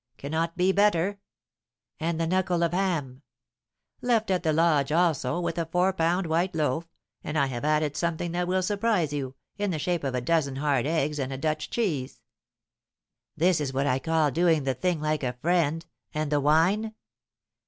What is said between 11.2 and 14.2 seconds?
a Dutch cheese." "This is what I